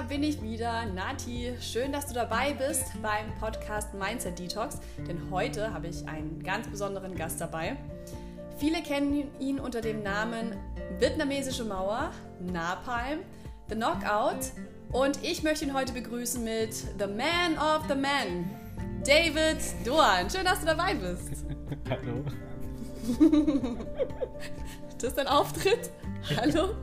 [0.00, 1.52] da bin ich wieder, Nati.
[1.60, 6.68] Schön, dass du dabei bist beim Podcast Mindset Detox, denn heute habe ich einen ganz
[6.68, 7.76] besonderen Gast dabei.
[8.56, 10.56] Viele kennen ihn unter dem Namen
[10.98, 13.18] Vietnamesische Mauer, Napalm,
[13.68, 14.52] The Knockout
[14.90, 18.48] und ich möchte ihn heute begrüßen mit The Man of the Man,
[19.04, 20.30] David Duan.
[20.30, 21.44] Schön, dass du dabei bist.
[21.90, 22.24] Hallo.
[25.00, 25.90] Das ist dein Auftritt?
[26.36, 26.74] Hallo?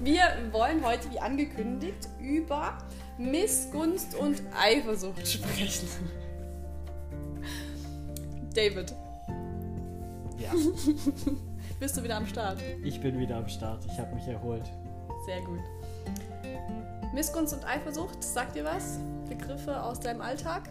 [0.00, 2.78] Wir wollen heute, wie angekündigt, über
[3.18, 5.86] Missgunst und Eifersucht sprechen.
[8.54, 8.94] David.
[10.38, 10.52] Ja,
[11.80, 12.62] Bist du wieder am Start?
[12.82, 13.84] ich bin wieder am Start.
[13.84, 14.64] Ich habe mich erholt.
[15.26, 15.60] Sehr gut.
[17.12, 18.98] Missgunst und Eifersucht, sagt dir was?
[19.28, 20.70] Begriffe aus deinem Alltag?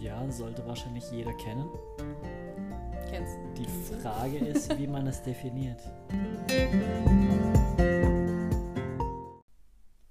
[0.00, 1.68] Ja, sollte wahrscheinlich jeder kennen.
[3.08, 3.66] Kennst Die
[4.02, 5.80] Frage ist, wie man es definiert.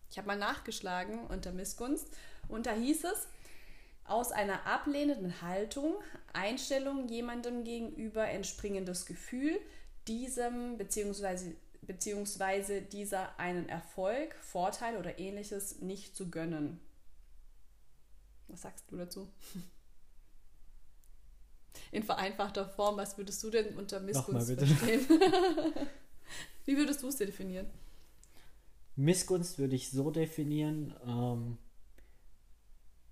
[0.10, 2.08] Ich habe mal nachgeschlagen unter Missgunst
[2.48, 3.28] und da hieß es,
[4.04, 5.96] aus einer ablehnenden Haltung,
[6.34, 9.60] Einstellung jemandem gegenüber entspringendes Gefühl,
[10.08, 11.54] diesem bzw.
[11.82, 16.80] beziehungsweise dieser einen Erfolg, Vorteil oder ähnliches nicht zu gönnen.
[18.48, 19.28] Was sagst du dazu?
[21.92, 25.06] In vereinfachter Form, was würdest du denn unter Missgunst verstehen?
[26.66, 27.68] Wie würdest du es definieren?
[28.96, 31.58] Missgunst würde ich so definieren, ähm,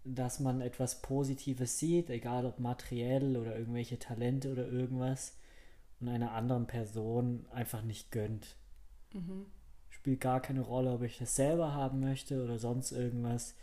[0.03, 5.33] dass man etwas Positives sieht, egal ob materiell oder irgendwelche Talente oder irgendwas,
[6.00, 8.55] und einer anderen Person einfach nicht gönnt.
[9.89, 13.55] Spielt gar keine Rolle, ob ich das selber haben möchte oder sonst irgendwas.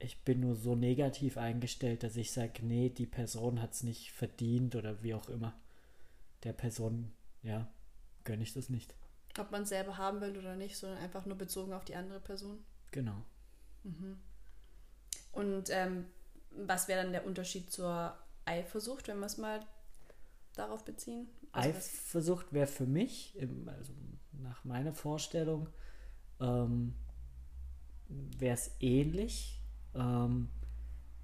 [0.00, 4.12] Ich bin nur so negativ eingestellt, dass ich sage, nee, die Person hat es nicht
[4.12, 5.54] verdient oder wie auch immer.
[6.42, 7.12] Der Person,
[7.42, 7.68] ja,
[8.24, 8.94] gönne ich das nicht.
[9.38, 12.20] Ob man es selber haben will oder nicht, sondern einfach nur bezogen auf die andere
[12.20, 12.64] Person.
[12.90, 13.22] Genau.
[15.32, 16.06] Und ähm,
[16.50, 19.60] was wäre dann der Unterschied zur Eifersucht, wenn wir es mal
[20.54, 21.28] darauf beziehen?
[21.52, 23.92] Also Eifersucht wäre für mich, also
[24.32, 25.68] nach meiner Vorstellung,
[26.40, 26.94] ähm,
[28.08, 29.59] wäre es ähnlich.
[29.94, 30.48] Ähm,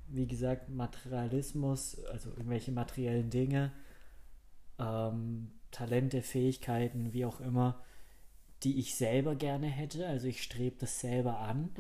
[0.09, 3.73] wie gesagt, Materialismus, also irgendwelche materiellen Dinge,
[4.79, 7.83] ähm, Talente, Fähigkeiten, wie auch immer,
[8.63, 10.07] die ich selber gerne hätte.
[10.07, 11.71] Also ich strebe das selber an.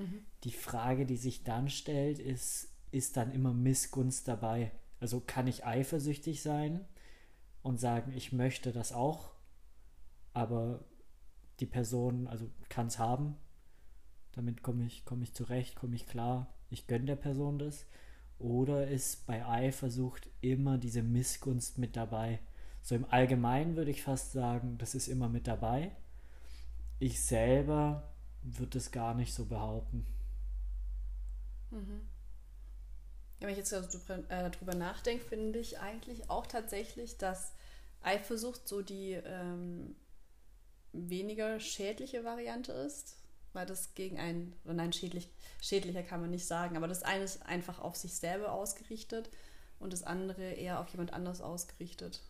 [0.44, 4.72] Die Frage, die sich dann stellt, ist, ist dann immer Missgunst dabei?
[5.00, 6.84] Also kann ich eifersüchtig sein
[7.62, 9.30] und sagen, ich möchte das auch,
[10.32, 10.84] aber
[11.60, 13.36] die Person, also kann es haben,
[14.32, 17.86] damit komme ich, komme ich zurecht, komme ich klar, ich gönne der Person das.
[18.38, 22.40] Oder ist bei Eifersucht immer diese Missgunst mit dabei?
[22.82, 25.90] So im Allgemeinen würde ich fast sagen, das ist immer mit dabei.
[26.98, 28.12] Ich selber
[28.42, 30.06] würde es gar nicht so behaupten.
[33.40, 37.52] wenn ich jetzt drüber, äh, nachdenke, finde ich eigentlich auch tatsächlich, dass
[38.02, 39.96] Eifersucht so die ähm,
[40.92, 43.16] weniger schädliche Variante ist,
[43.56, 45.28] weil das gegen einen, oder nein, schädlich,
[45.60, 49.30] schädlicher kann man nicht sagen, aber das eine ist einfach auf sich selber ausgerichtet
[49.80, 52.22] und das andere eher auf jemand anders ausgerichtet.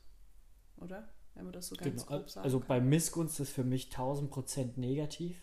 [0.78, 1.08] Oder?
[1.34, 2.18] Wenn man das so ganz Genau.
[2.18, 2.68] grob sagen Also kann.
[2.68, 5.42] bei Missgunst ist für mich 1000% negativ.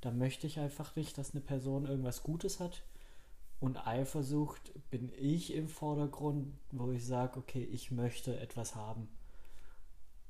[0.00, 2.82] Da möchte ich einfach nicht, dass eine Person irgendwas Gutes hat.
[3.60, 9.08] Und Eifersucht bin ich im Vordergrund, wo ich sage, okay, ich möchte etwas haben.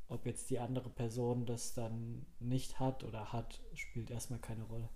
[0.08, 4.88] Ob jetzt die andere Person das dann nicht hat oder hat, spielt erstmal keine Rolle.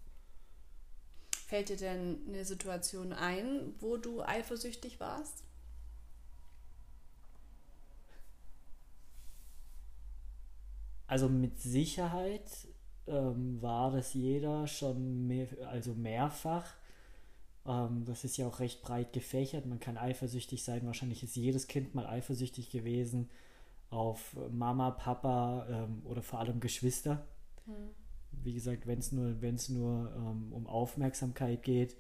[1.47, 5.45] Fällt dir denn eine Situation ein, wo du eifersüchtig warst?
[11.06, 12.50] Also mit Sicherheit
[13.06, 16.75] ähm, war das jeder schon mehr, also mehrfach.
[17.65, 19.66] Ähm, das ist ja auch recht breit gefächert.
[19.66, 20.84] Man kann eifersüchtig sein.
[20.84, 23.31] Wahrscheinlich ist jedes Kind mal eifersüchtig gewesen
[23.91, 27.27] auf Mama, Papa ähm, oder vor allem Geschwister.
[28.33, 31.97] Wie gesagt, wenn es nur, wenn's nur ähm, um Aufmerksamkeit geht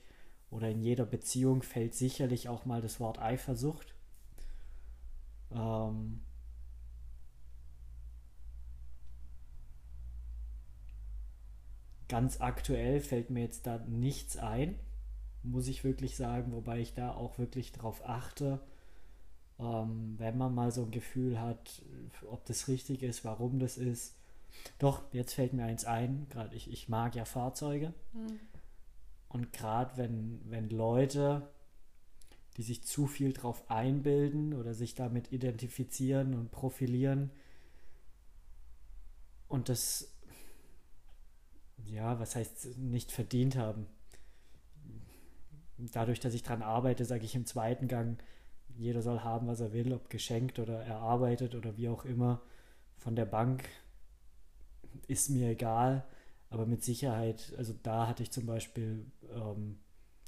[0.50, 3.94] oder in jeder Beziehung fällt sicherlich auch mal das Wort Eifersucht.
[5.50, 6.20] Ähm,
[12.08, 14.78] Ganz aktuell fällt mir jetzt da nichts ein,
[15.42, 18.60] muss ich wirklich sagen, wobei ich da auch wirklich drauf achte,
[19.58, 21.82] ähm, wenn man mal so ein Gefühl hat,
[22.30, 24.14] ob das richtig ist, warum das ist.
[24.78, 27.92] Doch, jetzt fällt mir eins ein, gerade ich, ich mag ja Fahrzeuge.
[29.28, 31.48] Und gerade wenn, wenn Leute,
[32.56, 37.30] die sich zu viel drauf einbilden oder sich damit identifizieren und profilieren
[39.48, 40.16] und das
[41.84, 43.86] ja, was heißt nicht verdient haben?
[45.78, 48.22] Dadurch, dass ich dran arbeite, sage ich im zweiten Gang,
[48.78, 52.42] jeder soll haben, was er will, ob geschenkt oder erarbeitet oder wie auch immer
[52.96, 53.68] von der Bank,
[55.06, 56.04] ist mir egal.
[56.50, 59.78] Aber mit Sicherheit, also da hatte ich zum Beispiel ähm,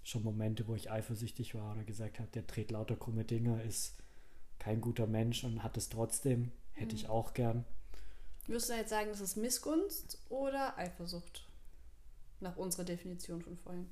[0.02, 3.96] schon Momente, wo ich eifersüchtig war oder gesagt habe, der dreht lauter krumme Dinge, ist
[4.58, 7.00] kein guter Mensch und hat es trotzdem, hätte mhm.
[7.00, 7.64] ich auch gern.
[8.46, 11.46] Würdest du jetzt sagen, das ist Missgunst oder Eifersucht?
[12.40, 13.88] Nach unserer Definition von vorhin.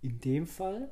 [0.00, 0.90] In dem Fall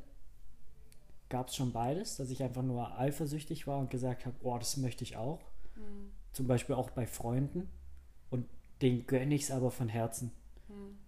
[1.31, 4.77] gab es schon beides, dass ich einfach nur eifersüchtig war und gesagt habe, oh, das
[4.77, 5.41] möchte ich auch.
[5.77, 6.11] Mhm.
[6.33, 7.71] Zum Beispiel auch bei Freunden.
[8.29, 8.47] Und
[8.83, 10.33] den gönne ich es aber von Herzen.
[10.69, 10.99] Mhm.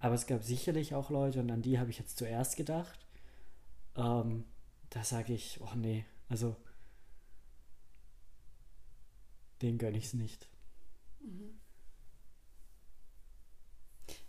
[0.00, 3.06] Aber es gab sicherlich auch Leute, und an die habe ich jetzt zuerst gedacht,
[3.96, 4.44] ähm,
[4.90, 6.56] da sage ich, oh nee, also
[9.62, 10.48] den gönne ich es nicht.
[11.20, 11.58] Mhm.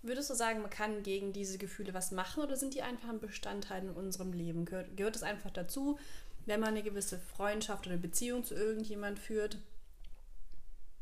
[0.05, 3.19] Würdest du sagen, man kann gegen diese Gefühle was machen oder sind die einfach ein
[3.19, 4.65] Bestandteil in unserem Leben?
[4.65, 5.97] Gehört, gehört es einfach dazu,
[6.45, 9.57] wenn man eine gewisse Freundschaft oder Beziehung zu irgendjemand führt?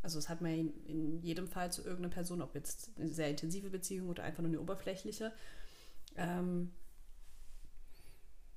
[0.03, 3.29] Also das hat man in, in jedem Fall zu irgendeiner Person, ob jetzt eine sehr
[3.29, 5.33] intensive Beziehung oder einfach nur eine oberflächliche.
[6.15, 6.71] Ähm,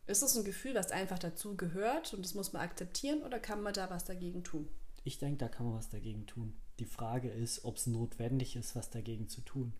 [0.06, 3.62] ist das ein Gefühl, was einfach dazu gehört und das muss man akzeptieren oder kann
[3.62, 4.68] man da was dagegen tun?
[5.02, 6.56] Ich denke, da kann man was dagegen tun.
[6.78, 9.72] Die Frage ist, ob es notwendig ist, was dagegen zu tun.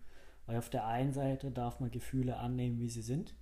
[0.47, 3.35] Weil auf der einen Seite darf man Gefühle annehmen, wie sie sind.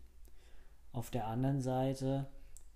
[0.92, 2.28] Auf der anderen Seite,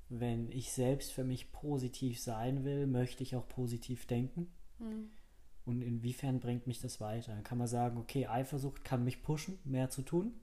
[0.07, 4.47] wenn ich selbst für mich positiv sein will, möchte ich auch positiv denken.
[4.77, 5.09] Mhm.
[5.65, 7.33] Und inwiefern bringt mich das weiter?
[7.33, 10.33] Dann kann man sagen, okay, Eifersucht kann mich pushen, mehr zu tun.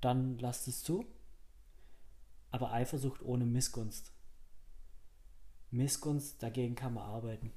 [0.00, 1.04] Dann lasst es zu.
[2.50, 4.12] Aber Eifersucht ohne Missgunst.
[5.70, 7.52] Missgunst, dagegen kann man arbeiten.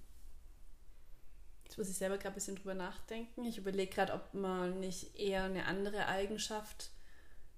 [1.74, 3.46] Jetzt muss ich selber gerade ein bisschen drüber nachdenken.
[3.46, 6.92] Ich überlege gerade, ob man nicht eher eine andere Eigenschaft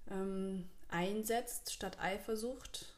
[0.10, 2.96] ähm, einsetzt statt Eifersucht.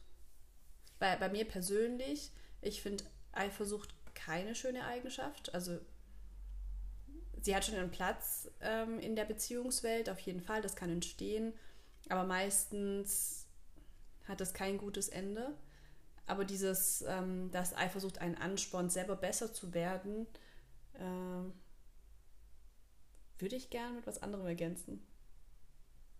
[1.00, 2.30] Bei, bei mir persönlich,
[2.62, 5.52] ich finde Eifersucht keine schöne Eigenschaft.
[5.54, 5.80] Also
[7.42, 11.52] sie hat schon einen Platz ähm, in der Beziehungswelt, auf jeden Fall, das kann entstehen.
[12.08, 13.48] Aber meistens
[14.28, 15.52] hat das kein gutes Ende.
[16.28, 20.28] Aber dieses, ähm, dass Eifersucht einen anspornt, selber besser zu werden,
[20.98, 21.52] ähm,
[23.38, 25.00] würde ich gerne mit was anderem ergänzen.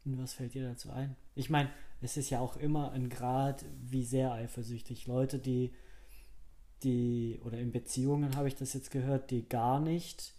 [0.05, 1.17] Und was fällt dir dazu ein?
[1.35, 1.71] Ich meine,
[2.01, 5.07] es ist ja auch immer ein Grad, wie sehr eifersüchtig.
[5.07, 5.75] Leute, die,
[6.83, 10.35] die, oder in Beziehungen habe ich das jetzt gehört, die gar nicht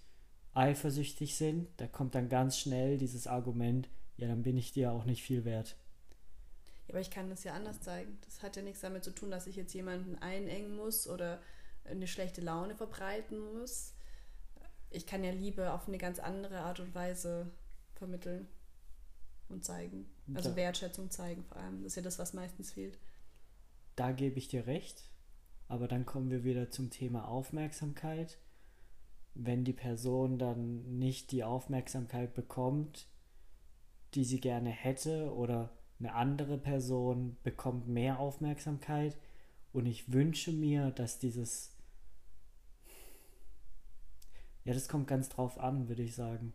[0.53, 3.87] eifersüchtig sind, da kommt dann ganz schnell dieses Argument,
[4.17, 5.75] ja, dann bin ich dir auch nicht viel wert.
[6.87, 8.17] Ja, aber ich kann das ja anders zeigen.
[8.25, 11.39] Das hat ja nichts damit zu tun, dass ich jetzt jemanden einengen muss oder
[11.85, 13.93] eine schlechte Laune verbreiten muss
[14.89, 17.51] ich kann ja Liebe auf eine ganz andere Art und Weise
[17.95, 18.47] vermitteln
[19.49, 20.09] und zeigen.
[20.33, 21.83] Also da, Wertschätzung zeigen vor allem.
[21.83, 22.97] Das ist ja das, was meistens fehlt.
[23.95, 25.03] Da gebe ich dir recht.
[25.67, 28.39] Aber dann kommen wir wieder zum Thema Aufmerksamkeit.
[29.35, 33.07] Wenn die Person dann nicht die Aufmerksamkeit bekommt,
[34.15, 35.69] die sie gerne hätte, oder
[35.99, 39.15] eine andere Person bekommt mehr Aufmerksamkeit,
[39.71, 41.75] und ich wünsche mir, dass dieses
[44.65, 46.53] ja, das kommt ganz drauf an, würde ich sagen.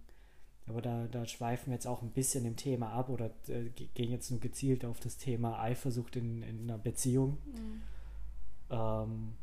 [0.67, 4.11] Aber da, da schweifen wir jetzt auch ein bisschen im Thema ab oder äh, gehen
[4.11, 7.39] jetzt nur gezielt auf das Thema Eifersucht in, in einer Beziehung.
[7.45, 7.83] Mhm.
[8.71, 9.35] Ähm,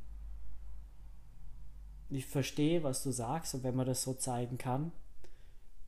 [2.10, 4.92] ich verstehe, was du sagst und wenn man das so zeigen kann,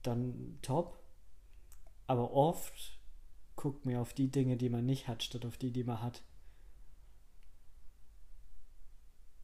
[0.04, 1.00] dann top.
[2.06, 3.00] Aber oft
[3.56, 6.22] guckt man auf die Dinge, die man nicht hat, statt auf die, die man hat.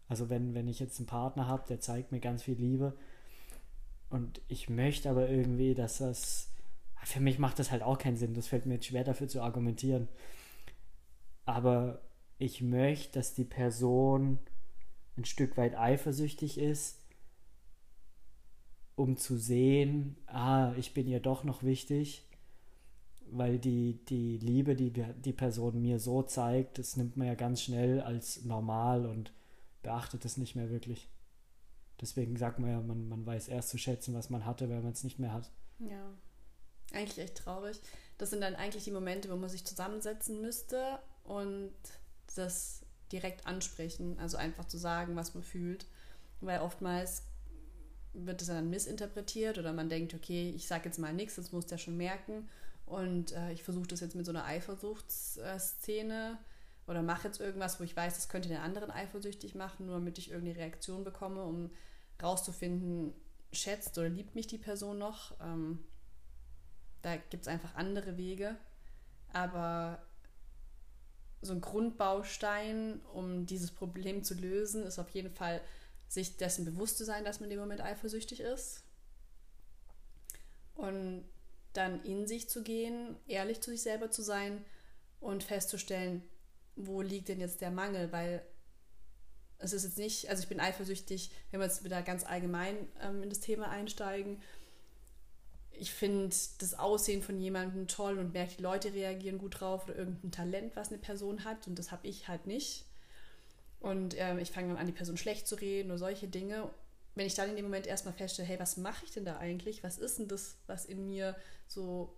[0.07, 2.95] Also wenn, wenn ich jetzt einen Partner habe, der zeigt mir ganz viel Liebe,
[4.09, 6.51] und ich möchte aber irgendwie, dass das.
[7.03, 8.33] Für mich macht das halt auch keinen Sinn.
[8.33, 10.09] Das fällt mir jetzt schwer dafür zu argumentieren.
[11.45, 12.01] Aber
[12.37, 14.39] ich möchte, dass die Person
[15.17, 16.99] ein Stück weit eifersüchtig ist,
[18.95, 22.27] um zu sehen, ah, ich bin ihr doch noch wichtig,
[23.31, 27.61] weil die, die Liebe, die die Person mir so zeigt, das nimmt man ja ganz
[27.61, 29.31] schnell als normal und
[29.83, 31.07] beachtet es nicht mehr wirklich.
[32.01, 34.93] Deswegen sagt man ja, man, man weiß erst zu schätzen, was man hatte, wenn man
[34.93, 35.51] es nicht mehr hat.
[35.79, 36.13] Ja,
[36.93, 37.79] eigentlich echt traurig.
[38.17, 41.73] Das sind dann eigentlich die Momente, wo man sich zusammensetzen müsste und
[42.35, 44.17] das direkt ansprechen.
[44.19, 45.85] Also einfach zu sagen, was man fühlt.
[46.41, 47.23] Weil oftmals
[48.13, 51.67] wird es dann missinterpretiert oder man denkt, okay, ich sage jetzt mal nichts, das muss
[51.67, 52.47] der schon merken.
[52.85, 56.37] Und äh, ich versuche das jetzt mit so einer Eifersuchtsszene
[56.89, 60.17] oder mache jetzt irgendwas, wo ich weiß, das könnte den anderen eifersüchtig machen, nur damit
[60.17, 61.69] ich irgendeine Reaktion bekomme, um
[62.21, 63.13] rauszufinden,
[63.53, 65.39] schätzt oder liebt mich die Person noch.
[65.39, 65.79] Ähm,
[67.01, 68.57] Da gibt es einfach andere Wege.
[69.31, 70.03] Aber
[71.41, 75.61] so ein Grundbaustein, um dieses Problem zu lösen, ist auf jeden Fall,
[76.09, 78.83] sich dessen bewusst zu sein, dass man dem Moment eifersüchtig ist.
[80.73, 81.23] Und
[81.73, 84.65] dann in sich zu gehen, ehrlich zu sich selber zu sein
[85.21, 86.23] und festzustellen,
[86.75, 88.43] wo liegt denn jetzt der Mangel, weil
[89.59, 93.23] es ist jetzt nicht, also ich bin eifersüchtig, wenn wir jetzt wieder ganz allgemein ähm,
[93.23, 94.41] in das Thema einsteigen.
[95.71, 99.95] Ich finde das Aussehen von jemandem toll und merke, die Leute reagieren gut drauf oder
[99.95, 102.85] irgendein Talent, was eine Person hat und das habe ich halt nicht.
[103.79, 106.69] Und äh, ich fange dann an, die Person schlecht zu reden oder solche Dinge.
[107.15, 109.83] Wenn ich dann in dem Moment erstmal feststelle, hey, was mache ich denn da eigentlich?
[109.83, 111.35] Was ist denn das, was in mir
[111.67, 112.13] so,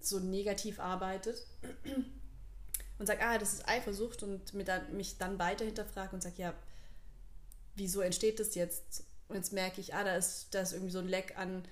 [0.00, 1.46] so negativ arbeitet?
[3.00, 6.54] Und sage, ah, das ist Eifersucht und mich dann weiter hinterfrage und sage, ja,
[7.74, 9.04] wieso entsteht das jetzt?
[9.28, 11.66] Und jetzt merke ich, ah, da ist, da ist irgendwie so ein Leck an,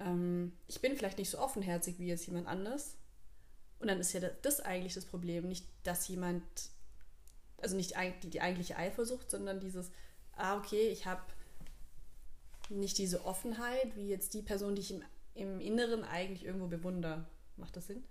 [0.00, 2.96] ähm, ich bin vielleicht nicht so offenherzig wie jetzt jemand anders.
[3.78, 6.42] Und dann ist ja das eigentlich das Problem, nicht, dass jemand,
[7.58, 9.92] also nicht die, die eigentliche Eifersucht, sondern dieses,
[10.32, 11.22] ah, okay, ich habe
[12.68, 15.04] nicht diese Offenheit, wie jetzt die Person, die ich im,
[15.34, 17.26] im Inneren eigentlich irgendwo bewundere.
[17.58, 18.02] Macht das Sinn?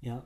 [0.00, 0.24] Ja.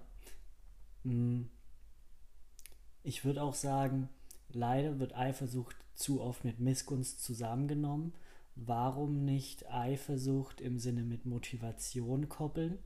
[3.03, 4.09] Ich würde auch sagen,
[4.49, 8.15] leider wird Eifersucht zu oft mit Missgunst zusammengenommen.
[8.57, 12.79] Warum nicht Eifersucht im Sinne mit Motivation koppeln?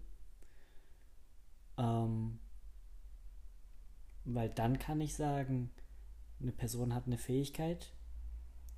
[1.77, 2.39] Ähm,
[4.25, 5.71] weil dann kann ich sagen,
[6.41, 7.93] eine Person hat eine Fähigkeit.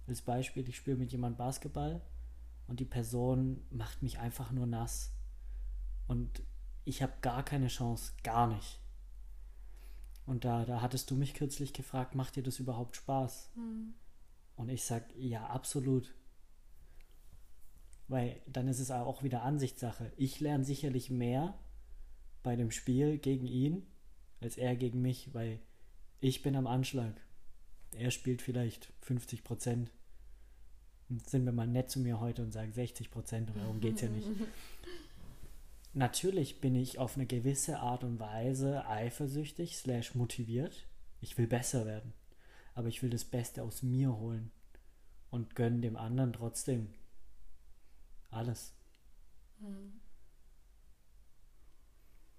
[0.07, 2.03] Als Beispiel, ich spiele mit jemandem Basketball
[2.67, 5.13] und die Person macht mich einfach nur nass.
[6.09, 6.43] Und
[6.85, 8.80] ich habe gar keine Chance, gar nicht.
[10.31, 13.51] Und da, da hattest du mich kürzlich gefragt, macht dir das überhaupt Spaß?
[13.57, 13.95] Mhm.
[14.55, 16.15] Und ich sag, ja, absolut.
[18.07, 20.13] Weil dann ist es auch wieder Ansichtssache.
[20.17, 21.59] Ich lerne sicherlich mehr
[22.45, 23.85] bei dem Spiel gegen ihn,
[24.41, 25.59] als er gegen mich, weil
[26.21, 27.21] ich bin am Anschlag.
[27.91, 29.91] Er spielt vielleicht 50 Prozent.
[31.27, 34.09] Sind wir mal nett zu mir heute und sagen 60 Prozent, darum geht es ja
[34.09, 34.29] nicht.
[35.93, 40.87] Natürlich bin ich auf eine gewisse Art und Weise eifersüchtig, slash motiviert.
[41.21, 42.13] Ich will besser werden.
[42.75, 44.53] Aber ich will das Beste aus mir holen.
[45.31, 46.95] Und gönne dem anderen trotzdem
[48.31, 48.73] alles.
[49.59, 50.01] Mhm.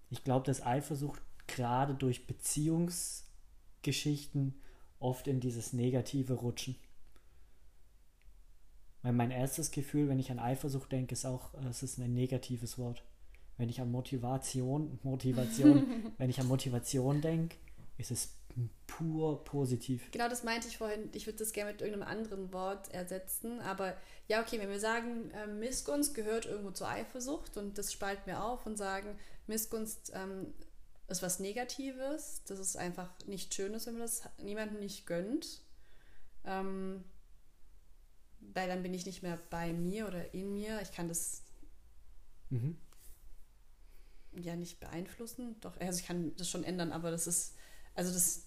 [0.10, 4.56] Ich glaube, dass Eifersucht gerade durch Beziehungsgeschichten
[5.00, 6.78] oft in dieses Negative rutschen.
[9.02, 12.78] Weil mein erstes Gefühl, wenn ich an Eifersucht denke, ist auch, es ist ein negatives
[12.78, 13.04] Wort
[13.58, 17.56] wenn ich an Motivation, Motivation, wenn ich an Motivation denke,
[17.98, 18.36] ist es
[18.88, 20.12] pur positiv.
[20.12, 21.10] Genau, das meinte ich vorhin.
[21.14, 23.60] Ich würde das gerne mit irgendeinem anderen Wort ersetzen.
[23.62, 23.96] Aber
[24.28, 28.44] ja, okay, wenn wir sagen, äh, Missgunst gehört irgendwo zur Eifersucht und das spalten wir
[28.44, 29.18] auf und sagen,
[29.48, 30.54] Missgunst ähm,
[31.08, 32.42] ist was Negatives.
[32.46, 35.62] Das ist einfach nicht Schönes, wenn man das niemandem nicht gönnt.
[36.46, 37.04] Ähm,
[38.54, 40.82] weil dann bin ich nicht mehr bei mir oder in mir.
[40.82, 41.44] Ich kann das
[42.50, 42.76] mhm
[44.34, 45.56] ja nicht beeinflussen.
[45.62, 47.56] Doch, also ich kann das schon ändern, aber das ist,
[47.96, 48.46] also das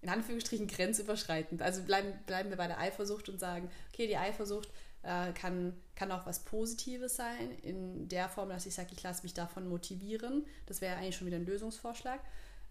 [0.00, 1.60] in Anführungsstrichen grenzüberschreitend.
[1.62, 4.68] Also bleiben, bleiben wir bei der Eifersucht und sagen, okay, die Eifersucht
[5.02, 9.22] äh, kann, kann auch was Positives sein, in der Form, dass ich sage, ich lasse
[9.22, 10.46] mich davon motivieren.
[10.66, 12.20] Das wäre eigentlich schon wieder ein Lösungsvorschlag.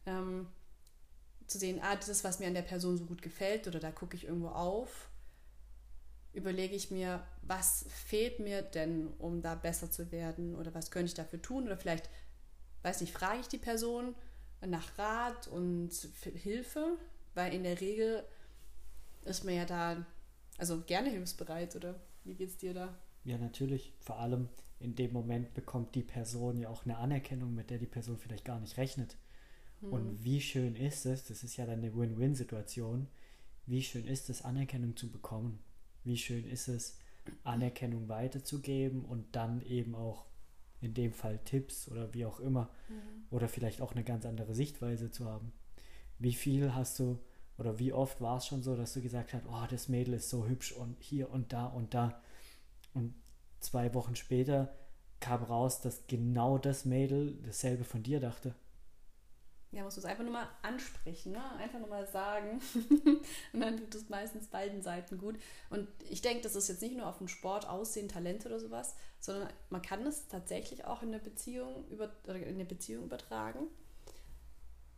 [0.06, 0.48] Ähm,
[1.48, 3.92] zu sehen, ah, das ist, was mir an der Person so gut gefällt oder da
[3.92, 5.10] gucke ich irgendwo auf
[6.34, 11.08] überlege ich mir, was fehlt mir denn, um da besser zu werden oder was könnte
[11.08, 12.10] ich dafür tun oder vielleicht,
[12.84, 14.16] weiß nicht, frage ich die Person
[14.66, 15.92] nach Rat und
[16.36, 16.98] Hilfe,
[17.34, 18.24] weil in der Regel
[19.26, 20.06] ist man ja da,
[20.58, 22.98] also gerne hilfsbereit oder wie geht es dir da?
[23.24, 23.94] Ja, natürlich.
[24.00, 27.88] Vor allem in dem Moment bekommt die Person ja auch eine Anerkennung, mit der die
[27.88, 29.18] Person vielleicht gar nicht rechnet.
[29.82, 29.94] Hm.
[29.94, 33.08] Und wie schön ist es, das ist ja dann eine Win-Win-Situation,
[33.66, 35.60] wie schön ist es, Anerkennung zu bekommen
[36.08, 36.98] wie schön ist es,
[37.44, 40.26] Anerkennung weiterzugeben und dann eben auch
[40.80, 43.26] in dem Fall Tipps oder wie auch immer mhm.
[43.30, 45.52] oder vielleicht auch eine ganz andere Sichtweise zu haben.
[46.20, 47.20] Wie viel hast du
[47.58, 50.30] oder wie oft war es schon so, dass du gesagt hast, oh, das Mädel ist
[50.30, 52.22] so hübsch und hier und da und da
[52.94, 53.14] und
[53.60, 54.74] zwei Wochen später
[55.20, 58.54] kam raus, dass genau das Mädel dasselbe von dir dachte.
[59.72, 61.56] Ja, musst du es einfach nur mal ansprechen, ne?
[61.58, 62.62] einfach nur mal sagen.
[63.54, 65.36] und dann tut es meistens beiden Seiten gut.
[65.70, 68.96] Und ich denke, das ist jetzt nicht nur auf dem Sport, Aussehen, Talent oder sowas,
[69.20, 73.68] sondern man kann es tatsächlich auch in eine Beziehung über, in eine Beziehung übertragen.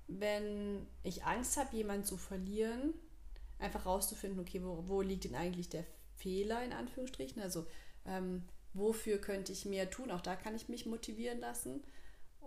[0.08, 2.94] Wenn ich Angst habe, jemanden zu verlieren,
[3.58, 5.86] einfach rauszufinden, okay, wo, wo liegt denn eigentlich der
[6.16, 7.42] Fehler in Anführungsstrichen?
[7.42, 7.66] Also
[8.06, 10.12] ähm, wofür könnte ich mehr tun.
[10.12, 11.84] Auch da kann ich mich motivieren lassen.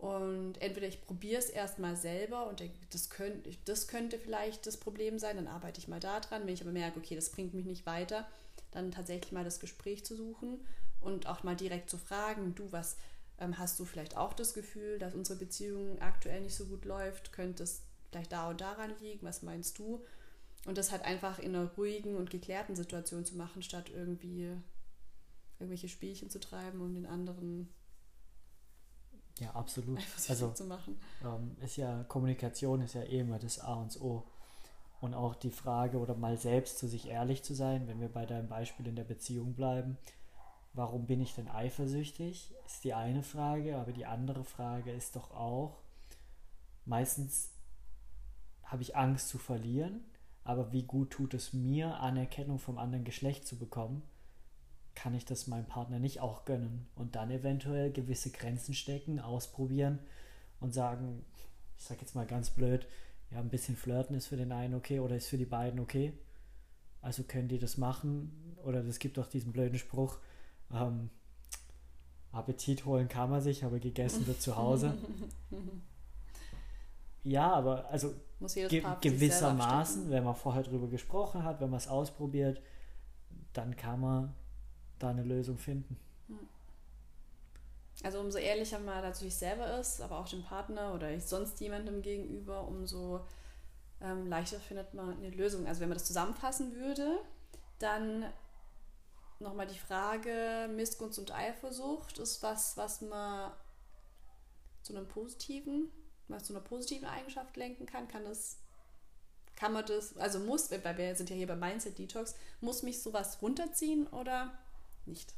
[0.02, 4.76] Und entweder ich probiere es erstmal selber und denke, das könnte, das könnte vielleicht das
[4.76, 6.44] Problem sein, dann arbeite ich mal da dran.
[6.44, 8.26] Wenn ich aber merke, okay, das bringt mich nicht weiter,
[8.72, 10.58] dann tatsächlich mal das Gespräch zu suchen
[11.00, 12.96] und auch mal direkt zu fragen, du, was
[13.38, 17.32] ähm, hast du vielleicht auch das Gefühl, dass unsere Beziehung aktuell nicht so gut läuft?
[17.32, 19.24] Könnte es vielleicht da und daran liegen?
[19.24, 20.04] Was meinst du?
[20.66, 24.50] Und das halt einfach in einer ruhigen und geklärten Situation zu machen, statt irgendwie
[25.60, 27.68] irgendwelche Spielchen zu treiben, um den anderen
[29.38, 30.00] ja, absolut.
[30.28, 31.00] Also zu machen.
[31.24, 34.24] Ähm, ist ja, Kommunikation ist ja eh immer das A und O.
[35.00, 38.24] Und auch die Frage oder mal selbst zu sich ehrlich zu sein, wenn wir bei
[38.24, 39.98] deinem Beispiel in der Beziehung bleiben,
[40.74, 45.32] warum bin ich denn eifersüchtig, ist die eine Frage, aber die andere Frage ist doch
[45.32, 45.82] auch,
[46.84, 47.50] meistens
[48.62, 50.04] habe ich Angst zu verlieren,
[50.44, 54.02] aber wie gut tut es mir, Anerkennung vom anderen Geschlecht zu bekommen?
[54.94, 59.98] Kann ich das meinem Partner nicht auch gönnen und dann eventuell gewisse Grenzen stecken, ausprobieren
[60.60, 61.24] und sagen,
[61.78, 62.86] ich sag jetzt mal ganz blöd,
[63.30, 66.12] ja, ein bisschen flirten ist für den einen okay oder ist für die beiden okay.
[67.00, 70.18] Also können die das machen oder es gibt auch diesen blöden Spruch,
[70.72, 71.10] ähm,
[72.30, 74.96] Appetit holen kann man sich, aber gegessen wird zu Hause.
[77.24, 78.14] ja, aber also
[78.68, 82.62] ge gewissermaßen, wenn man vorher drüber gesprochen hat, wenn man es ausprobiert,
[83.52, 84.34] dann kann man
[85.02, 85.96] da eine Lösung finden.
[88.02, 92.66] Also umso ehrlicher man natürlich selber ist, aber auch dem Partner oder sonst jemandem gegenüber,
[92.66, 93.20] umso
[94.00, 95.66] ähm, leichter findet man eine Lösung.
[95.66, 97.18] Also wenn man das zusammenfassen würde,
[97.78, 98.24] dann
[99.38, 103.52] nochmal die Frage, Missgunst und Eifersucht ist was, was man
[104.82, 105.90] zu einem positiven,
[106.28, 108.08] was zu einer positiven Eigenschaft lenken kann.
[108.08, 108.58] Kann das,
[109.54, 113.00] kann man das, also muss, weil wir sind ja hier bei Mindset Detox, muss mich
[113.00, 114.58] sowas runterziehen oder
[115.06, 115.34] nicht.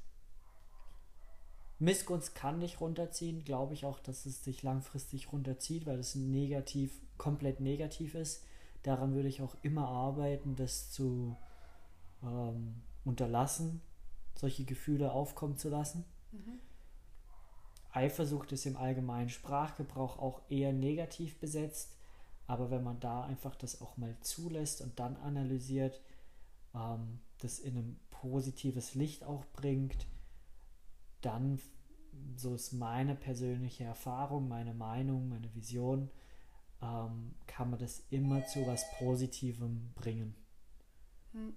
[1.79, 7.01] Missgunst kann nicht runterziehen, glaube ich auch, dass es sich langfristig runterzieht, weil es negativ,
[7.19, 8.45] komplett negativ ist.
[8.83, 11.37] Daran würde ich auch immer arbeiten, das zu
[12.23, 13.81] ähm, unterlassen,
[14.35, 16.05] solche Gefühle aufkommen zu lassen.
[16.33, 16.61] Mhm.
[17.91, 21.97] Eifersucht ist im allgemeinen Sprachgebrauch auch eher negativ besetzt,
[22.47, 26.01] aber wenn man da einfach das auch mal zulässt und dann analysiert,
[26.75, 30.09] ähm, das in einem positives Licht auch bringt,
[31.21, 31.61] dann,
[32.37, 36.11] so ist meine persönliche Erfahrung, meine Meinung, meine Vision,
[36.83, 40.35] ähm, kann man das immer zu was Positivem bringen.
[41.33, 41.55] Hm.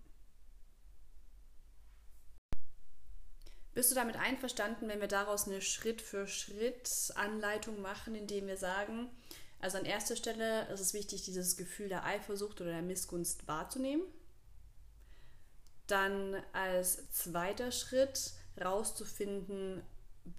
[3.74, 9.10] Bist du damit einverstanden, wenn wir daraus eine Schritt-für-Schritt-Anleitung machen, indem wir sagen,
[9.60, 14.04] also an erster Stelle ist es wichtig, dieses Gefühl der Eifersucht oder der Missgunst wahrzunehmen.
[15.88, 19.82] Dann als zweiter Schritt rauszufinden,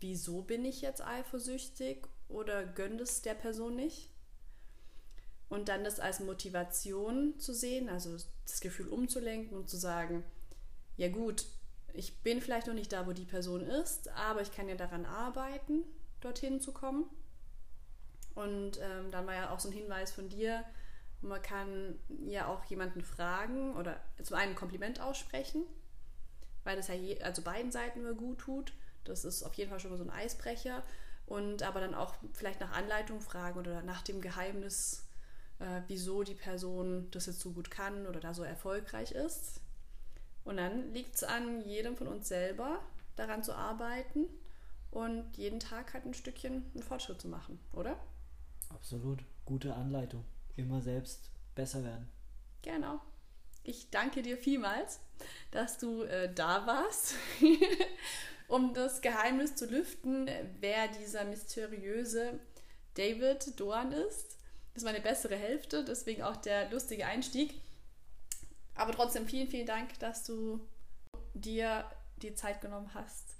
[0.00, 4.10] wieso bin ich jetzt eifersüchtig oder gönnt es der Person nicht.
[5.48, 10.22] Und dann das als Motivation zu sehen, also das Gefühl umzulenken und zu sagen,
[10.98, 11.46] ja gut,
[11.94, 15.06] ich bin vielleicht noch nicht da, wo die Person ist, aber ich kann ja daran
[15.06, 15.84] arbeiten,
[16.20, 17.06] dorthin zu kommen.
[18.34, 20.64] Und ähm, dann war ja auch so ein Hinweis von dir,
[21.20, 25.64] man kann ja auch jemanden fragen oder zum einen ein Kompliment aussprechen,
[26.64, 28.72] weil das ja je, also beiden Seiten nur gut tut.
[29.04, 30.82] Das ist auf jeden Fall schon mal so ein Eisbrecher.
[31.26, 35.06] Und aber dann auch vielleicht nach Anleitung fragen oder nach dem Geheimnis,
[35.58, 39.60] äh, wieso die Person das jetzt so gut kann oder da so erfolgreich ist.
[40.44, 42.80] Und dann liegt es an jedem von uns selber,
[43.16, 44.26] daran zu arbeiten
[44.90, 47.98] und jeden Tag halt ein Stückchen einen Fortschritt zu machen, oder?
[48.70, 49.22] Absolut.
[49.44, 50.24] Gute Anleitung
[50.58, 52.08] immer selbst besser werden.
[52.62, 53.00] Genau.
[53.64, 55.00] Ich danke dir vielmals,
[55.50, 57.14] dass du äh, da warst,
[58.48, 60.28] um das Geheimnis zu lüften,
[60.60, 62.38] wer dieser mysteriöse
[62.94, 64.36] David Doan ist.
[64.74, 67.60] Das ist meine bessere Hälfte, deswegen auch der lustige Einstieg.
[68.74, 70.60] Aber trotzdem vielen, vielen Dank, dass du
[71.34, 71.84] dir
[72.22, 73.36] die Zeit genommen hast,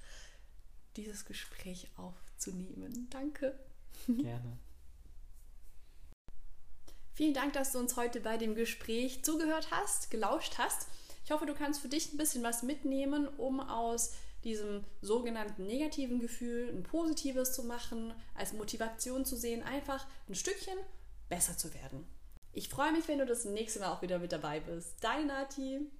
[0.96, 3.08] dieses Gespräch aufzunehmen.
[3.10, 3.58] Danke.
[4.06, 4.58] Gerne.
[7.18, 10.86] Vielen Dank, dass du uns heute bei dem Gespräch zugehört hast, gelauscht hast.
[11.24, 14.12] Ich hoffe, du kannst für dich ein bisschen was mitnehmen, um aus
[14.44, 20.78] diesem sogenannten negativen Gefühl ein positives zu machen, als Motivation zu sehen, einfach ein Stückchen
[21.28, 22.06] besser zu werden.
[22.52, 25.02] Ich freue mich, wenn du das nächste Mal auch wieder mit dabei bist.
[25.02, 25.90] Deine Nati.